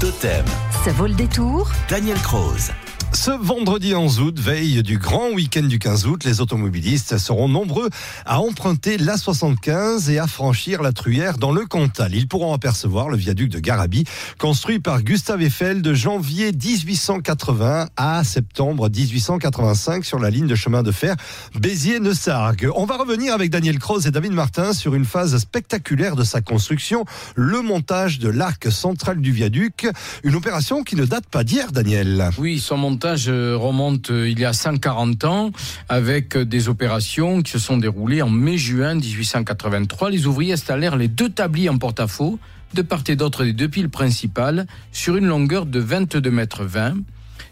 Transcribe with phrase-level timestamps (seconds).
[0.00, 0.46] Totem,
[0.82, 2.72] Ça vaut le détour Daniel Croze.
[3.12, 7.90] Ce vendredi 11 août, veille du grand week-end du 15 août, les automobilistes seront nombreux
[8.24, 12.14] à emprunter l'A75 et à franchir la Truyère dans le Cantal.
[12.14, 14.04] Ils pourront apercevoir le viaduc de Garabi,
[14.38, 20.84] construit par Gustave Eiffel de janvier 1880 à septembre 1885 sur la ligne de chemin
[20.84, 21.16] de fer
[21.56, 22.70] Béziers-Neussargues.
[22.76, 26.42] On va revenir avec Daniel Croze et David Martin sur une phase spectaculaire de sa
[26.42, 27.04] construction,
[27.34, 29.88] le montage de l'arc central du viaduc,
[30.22, 32.30] une opération qui ne date pas d'hier, Daniel.
[32.38, 35.50] Oui, son montage euh, remonte euh, il y a 140 ans
[35.88, 40.10] avec euh, des opérations qui se sont déroulées en mai-juin 1883.
[40.10, 42.38] Les ouvriers installèrent les deux tabliers en porte-à-faux
[42.74, 46.96] de part et d'autre des deux piles principales sur une longueur de 22 mètres 20.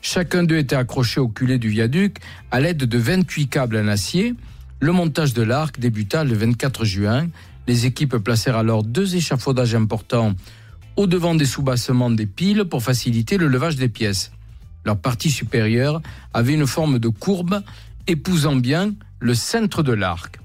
[0.01, 2.19] Chacun d'eux était accroché au culé du viaduc
[2.51, 4.35] à l'aide de 28 câbles en acier.
[4.81, 7.27] Le montage de l'arc débuta le 24 juin.
[7.67, 10.35] Les équipes placèrent alors deux échafaudages importants
[10.97, 14.31] au devant des soubassements des piles pour faciliter le levage des pièces.
[14.89, 16.01] Leur partie supérieure
[16.33, 17.63] avait une forme de courbe
[18.07, 20.39] épousant bien le centre de l'arc.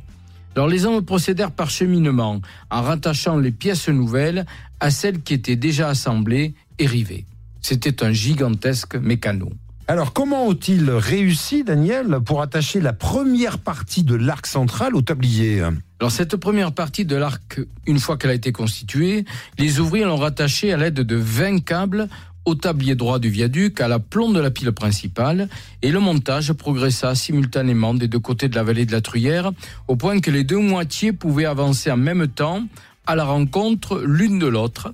[0.57, 4.45] Alors les hommes procédèrent par cheminement en rattachant les pièces nouvelles
[4.81, 7.25] à celles qui étaient déjà assemblées et rivées.
[7.61, 9.49] C'était un gigantesque mécano.
[9.87, 15.61] Alors, comment ont-ils réussi, Daniel, pour attacher la première partie de l'arc central au tablier?
[15.99, 19.23] Alors cette première partie de l'arc, une fois qu'elle a été constituée,
[19.57, 22.09] les ouvriers l'ont rattachée à l'aide de 20 câbles
[22.45, 25.49] au tablier droit du viaduc, à la plombe de la pile principale,
[25.81, 29.51] et le montage progressa simultanément des deux côtés de la vallée de la Truyère,
[29.87, 32.63] au point que les deux moitiés pouvaient avancer en même temps
[33.05, 34.93] à la rencontre l'une de l'autre.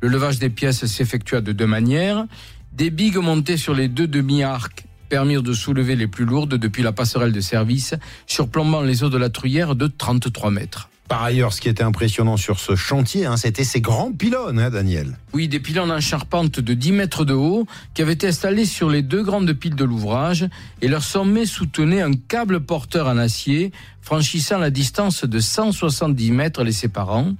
[0.00, 2.26] Le levage des pièces s'effectua de deux manières.
[2.72, 6.92] Des bigues montées sur les deux demi-arcs permirent de soulever les plus lourdes depuis la
[6.92, 7.94] passerelle de service,
[8.26, 10.88] surplombant les eaux de la Truyère de 33 mètres.
[11.12, 14.70] Par ailleurs, ce qui était impressionnant sur ce chantier, hein, c'était ces grands pylônes, hein,
[14.70, 15.18] Daniel.
[15.34, 18.88] Oui, des pylônes en charpente de 10 mètres de haut qui avaient été installés sur
[18.88, 20.48] les deux grandes piles de l'ouvrage
[20.80, 26.64] et leur sommet soutenait un câble porteur en acier franchissant la distance de 170 mètres
[26.64, 27.34] les séparant.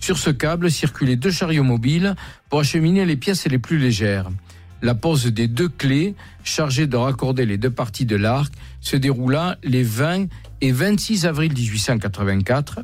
[0.00, 2.16] Sur ce câble circulaient deux chariots mobiles
[2.48, 4.30] pour acheminer les pièces les plus légères.
[4.82, 9.58] La pose des deux clés chargées de raccorder les deux parties de l'arc se déroula
[9.62, 10.26] les 20
[10.60, 12.80] et 26 avril 1884.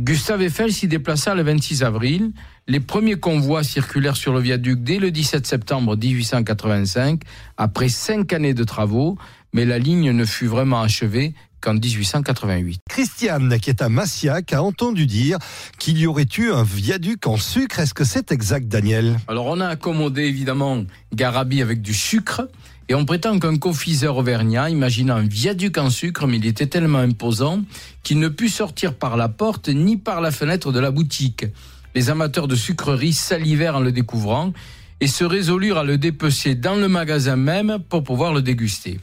[0.00, 2.32] Gustave Eiffel s'y déplaça le 26 avril.
[2.66, 7.20] Les premiers convois circulèrent sur le viaduc dès le 17 septembre 1885,
[7.58, 9.18] après cinq années de travaux,
[9.52, 12.80] mais la ligne ne fut vraiment achevée qu'en 1888.
[12.88, 15.38] Christiane, qui est à Massiac, a entendu dire
[15.78, 17.80] qu'il y aurait eu un viaduc en sucre.
[17.80, 19.18] Est-ce que c'est exact, Daniel?
[19.28, 20.84] Alors on a accommodé évidemment
[21.14, 22.48] Garabi avec du sucre.
[22.88, 26.98] Et on prétend qu'un confiseur auvergnat imagina un viaduc en sucre, mais il était tellement
[26.98, 27.62] imposant
[28.02, 31.46] qu'il ne put sortir par la porte ni par la fenêtre de la boutique.
[31.94, 34.52] Les amateurs de sucreries salivèrent en le découvrant
[35.00, 38.98] et se résolurent à le dépecer dans le magasin même pour pouvoir le déguster.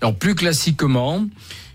[0.00, 1.26] Alors plus classiquement,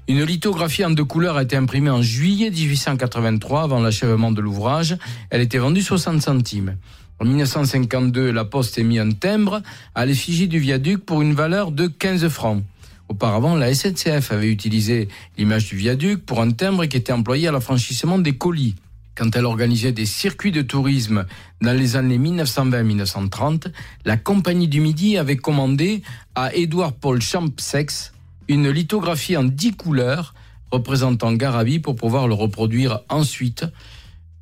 [0.09, 4.97] une lithographie en deux couleurs a été imprimée en juillet 1883 avant l'achèvement de l'ouvrage.
[5.29, 6.77] Elle était vendue 60 centimes.
[7.19, 9.61] En 1952, la Poste émit un timbre
[9.93, 12.63] à l'effigie du viaduc pour une valeur de 15 francs.
[13.07, 17.51] Auparavant, la SNCF avait utilisé l'image du viaduc pour un timbre qui était employé à
[17.51, 18.73] l'affranchissement des colis.
[19.15, 21.27] Quand elle organisait des circuits de tourisme
[21.61, 23.67] dans les années 1920-1930,
[24.05, 26.01] la Compagnie du Midi avait commandé
[26.33, 28.11] à Édouard Paul Champsex
[28.49, 30.33] une lithographie en 10 couleurs
[30.71, 33.65] représentant Garabi pour pouvoir le reproduire ensuite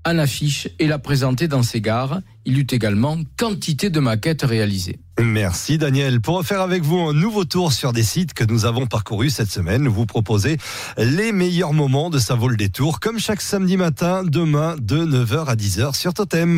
[0.06, 2.22] en affiche et la présenter dans ses gares.
[2.46, 5.00] Il eut également quantité de maquettes réalisées.
[5.22, 6.22] Merci Daniel.
[6.22, 9.52] Pour refaire avec vous un nouveau tour sur des sites que nous avons parcourus cette
[9.52, 10.58] semaine, vous proposez
[10.98, 12.70] les meilleurs moments de sa vol des
[13.02, 16.57] comme chaque samedi matin, demain de 9h à 10h sur Totem.